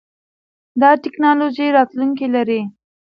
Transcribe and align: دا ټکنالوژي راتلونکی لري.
دا 0.81 0.89
ټکنالوژي 1.03 1.67
راتلونکی 1.77 2.27
لري. 2.35 2.61